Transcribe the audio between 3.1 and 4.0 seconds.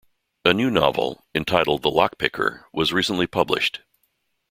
published.